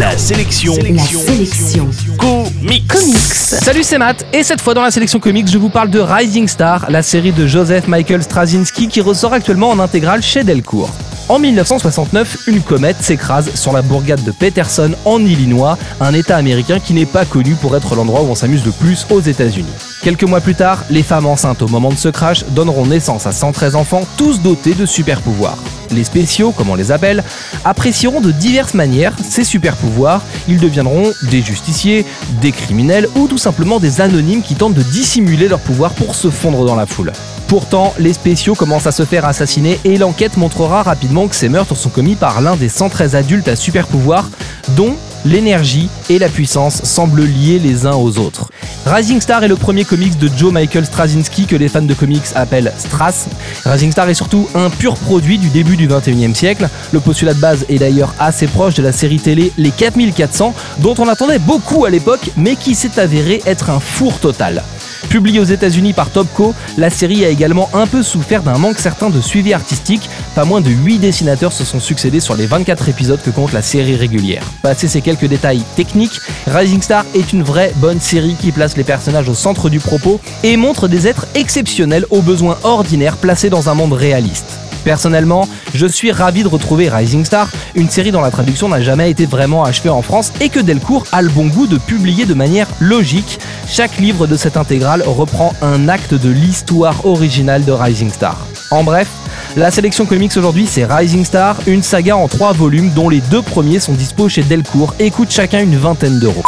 La 0.00 0.16
sélection. 0.16 0.72
La 0.76 1.02
sélection. 1.02 1.90
Comics. 2.16 2.88
Comics. 2.88 3.18
Salut 3.18 3.82
c'est 3.82 3.98
Matt 3.98 4.24
et 4.32 4.42
cette 4.42 4.62
fois 4.62 4.72
dans 4.72 4.80
la 4.80 4.90
sélection 4.90 5.20
comics 5.20 5.46
je 5.46 5.58
vous 5.58 5.68
parle 5.68 5.90
de 5.90 6.00
Rising 6.00 6.48
Star, 6.48 6.90
la 6.90 7.02
série 7.02 7.32
de 7.32 7.46
Joseph 7.46 7.86
Michael 7.86 8.22
Straczynski 8.22 8.88
qui 8.88 9.02
ressort 9.02 9.34
actuellement 9.34 9.68
en 9.68 9.78
intégrale 9.78 10.22
chez 10.22 10.42
Delcourt. 10.42 10.88
En 11.28 11.38
1969, 11.38 12.44
une 12.46 12.62
comète 12.62 12.96
s'écrase 13.02 13.54
sur 13.54 13.74
la 13.74 13.82
bourgade 13.82 14.24
de 14.24 14.30
Peterson 14.30 14.92
en 15.04 15.22
Illinois, 15.22 15.76
un 16.00 16.14
état 16.14 16.38
américain 16.38 16.80
qui 16.80 16.94
n'est 16.94 17.04
pas 17.04 17.26
connu 17.26 17.54
pour 17.54 17.76
être 17.76 17.94
l'endroit 17.94 18.22
où 18.22 18.28
on 18.30 18.34
s'amuse 18.34 18.64
le 18.64 18.72
plus 18.72 19.06
aux 19.10 19.20
États-Unis. 19.20 19.68
Quelques 20.02 20.24
mois 20.24 20.40
plus 20.40 20.54
tard, 20.54 20.82
les 20.88 21.02
femmes 21.02 21.26
enceintes 21.26 21.60
au 21.60 21.68
moment 21.68 21.90
de 21.90 21.98
ce 21.98 22.08
crash 22.08 22.46
donneront 22.46 22.86
naissance 22.86 23.26
à 23.26 23.32
113 23.32 23.76
enfants, 23.76 24.08
tous 24.16 24.40
dotés 24.40 24.72
de 24.72 24.86
super 24.86 25.20
pouvoirs. 25.20 25.58
Les 25.92 26.04
spéciaux, 26.04 26.52
comme 26.52 26.70
on 26.70 26.74
les 26.74 26.92
appelle, 26.92 27.24
apprécieront 27.64 28.20
de 28.20 28.30
diverses 28.30 28.74
manières 28.74 29.14
ces 29.28 29.44
super 29.44 29.76
pouvoirs. 29.76 30.22
Ils 30.48 30.60
deviendront 30.60 31.12
des 31.30 31.42
justiciers, 31.42 32.04
des 32.40 32.52
criminels 32.52 33.08
ou 33.16 33.26
tout 33.26 33.38
simplement 33.38 33.80
des 33.80 34.00
anonymes 34.00 34.42
qui 34.42 34.54
tentent 34.54 34.74
de 34.74 34.82
dissimuler 34.82 35.48
leur 35.48 35.60
pouvoir 35.60 35.92
pour 35.94 36.14
se 36.14 36.30
fondre 36.30 36.64
dans 36.64 36.76
la 36.76 36.86
foule. 36.86 37.12
Pourtant, 37.48 37.94
les 37.98 38.12
spéciaux 38.12 38.54
commencent 38.54 38.86
à 38.86 38.92
se 38.92 39.04
faire 39.04 39.24
assassiner 39.24 39.80
et 39.84 39.98
l'enquête 39.98 40.36
montrera 40.36 40.84
rapidement 40.84 41.26
que 41.26 41.34
ces 41.34 41.48
meurtres 41.48 41.76
sont 41.76 41.90
commis 41.90 42.14
par 42.14 42.40
l'un 42.40 42.54
des 42.54 42.68
113 42.68 43.16
adultes 43.16 43.48
à 43.48 43.56
super 43.56 43.88
pouvoirs, 43.88 44.30
dont 44.76 44.94
l'énergie 45.24 45.88
et 46.08 46.18
la 46.18 46.28
puissance 46.28 46.82
semblent 46.84 47.24
liés 47.24 47.58
les 47.58 47.86
uns 47.86 47.94
aux 47.94 48.18
autres. 48.18 48.50
Rising 48.86 49.20
Star 49.20 49.44
est 49.44 49.48
le 49.48 49.56
premier 49.56 49.84
comics 49.84 50.18
de 50.18 50.28
Joe 50.36 50.52
Michael 50.52 50.86
Straczynski 50.86 51.46
que 51.46 51.56
les 51.56 51.68
fans 51.68 51.82
de 51.82 51.94
comics 51.94 52.22
appellent 52.34 52.72
Strass. 52.78 53.26
Rising 53.64 53.92
Star 53.92 54.08
est 54.08 54.14
surtout 54.14 54.48
un 54.54 54.70
pur 54.70 54.94
produit 54.94 55.38
du 55.38 55.48
début 55.48 55.76
du 55.76 55.86
21e 55.88 56.34
siècle. 56.34 56.68
Le 56.92 57.00
postulat 57.00 57.34
de 57.34 57.40
base 57.40 57.66
est 57.68 57.78
d'ailleurs 57.78 58.14
assez 58.18 58.46
proche 58.46 58.74
de 58.74 58.82
la 58.82 58.92
série 58.92 59.20
télé 59.20 59.52
Les 59.58 59.70
4400, 59.70 60.54
dont 60.78 60.94
on 60.98 61.08
attendait 61.08 61.38
beaucoup 61.38 61.84
à 61.84 61.90
l'époque, 61.90 62.30
mais 62.36 62.56
qui 62.56 62.74
s'est 62.74 62.98
avéré 62.98 63.42
être 63.46 63.70
un 63.70 63.80
four 63.80 64.18
total. 64.18 64.62
Publiée 65.08 65.40
aux 65.40 65.44
États-Unis 65.44 65.92
par 65.92 66.10
Topco, 66.10 66.54
la 66.76 66.90
série 66.90 67.24
a 67.24 67.28
également 67.28 67.68
un 67.74 67.86
peu 67.86 68.02
souffert 68.02 68.42
d'un 68.42 68.58
manque 68.58 68.78
certain 68.78 69.10
de 69.10 69.20
suivi 69.20 69.52
artistique. 69.52 70.08
Pas 70.34 70.44
moins 70.44 70.60
de 70.60 70.70
8 70.70 70.98
dessinateurs 70.98 71.52
se 71.52 71.64
sont 71.64 71.80
succédés 71.80 72.20
sur 72.20 72.36
les 72.36 72.46
24 72.46 72.88
épisodes 72.88 73.20
que 73.22 73.30
compte 73.30 73.52
la 73.52 73.62
série 73.62 73.96
régulière. 73.96 74.44
Passé 74.62 74.88
ces 74.88 75.00
quelques 75.00 75.26
détails 75.26 75.62
techniques, 75.76 76.20
Rising 76.46 76.82
Star 76.82 77.04
est 77.14 77.32
une 77.32 77.42
vraie 77.42 77.72
bonne 77.76 78.00
série 78.00 78.36
qui 78.40 78.52
place 78.52 78.76
les 78.76 78.84
personnages 78.84 79.28
au 79.28 79.34
centre 79.34 79.68
du 79.68 79.80
propos 79.80 80.20
et 80.42 80.56
montre 80.56 80.88
des 80.88 81.06
êtres 81.06 81.26
exceptionnels 81.34 82.06
aux 82.10 82.22
besoins 82.22 82.58
ordinaires 82.62 83.16
placés 83.16 83.50
dans 83.50 83.68
un 83.68 83.74
monde 83.74 83.92
réaliste. 83.92 84.69
Personnellement, 84.84 85.48
je 85.74 85.86
suis 85.86 86.12
ravi 86.12 86.42
de 86.42 86.48
retrouver 86.48 86.88
Rising 86.88 87.24
Star, 87.24 87.48
une 87.74 87.90
série 87.90 88.12
dont 88.12 88.20
la 88.20 88.30
traduction 88.30 88.68
n'a 88.68 88.80
jamais 88.80 89.10
été 89.10 89.26
vraiment 89.26 89.64
achevée 89.64 89.90
en 89.90 90.02
France 90.02 90.32
et 90.40 90.48
que 90.48 90.60
Delcourt 90.60 91.04
a 91.12 91.22
le 91.22 91.28
bon 91.28 91.46
goût 91.46 91.66
de 91.66 91.78
publier 91.78 92.26
de 92.26 92.34
manière 92.34 92.66
logique. 92.80 93.38
Chaque 93.68 93.98
livre 93.98 94.26
de 94.26 94.36
cette 94.36 94.56
intégrale 94.56 95.02
reprend 95.06 95.52
un 95.62 95.88
acte 95.88 96.14
de 96.14 96.30
l'histoire 96.30 97.06
originale 97.06 97.64
de 97.64 97.72
Rising 97.72 98.10
Star. 98.10 98.38
En 98.70 98.84
bref, 98.84 99.08
la 99.56 99.70
sélection 99.70 100.06
comics 100.06 100.36
aujourd'hui 100.36 100.66
c'est 100.66 100.84
Rising 100.84 101.24
Star, 101.24 101.56
une 101.66 101.82
saga 101.82 102.16
en 102.16 102.28
trois 102.28 102.52
volumes 102.52 102.90
dont 102.94 103.08
les 103.08 103.20
deux 103.20 103.42
premiers 103.42 103.80
sont 103.80 103.92
dispo 103.92 104.28
chez 104.28 104.42
Delcourt 104.42 104.94
et 104.98 105.10
coûtent 105.10 105.32
chacun 105.32 105.60
une 105.60 105.76
vingtaine 105.76 106.18
d'euros. 106.20 106.42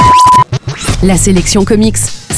La 1.02 1.16
sélection 1.16 1.64
comics, 1.64 1.98